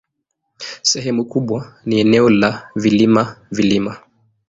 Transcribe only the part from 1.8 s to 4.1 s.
ni eneo la vilima-vilima.